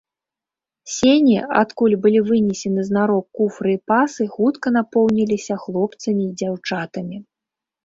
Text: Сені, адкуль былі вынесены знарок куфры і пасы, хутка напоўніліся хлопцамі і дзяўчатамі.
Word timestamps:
Сені, 0.93 1.35
адкуль 1.61 1.93
былі 2.05 2.21
вынесены 2.29 2.87
знарок 2.89 3.25
куфры 3.41 3.69
і 3.79 3.81
пасы, 3.93 4.23
хутка 4.39 4.67
напоўніліся 4.81 5.61
хлопцамі 5.67 6.23
і 6.27 6.35
дзяўчатамі. 6.43 7.17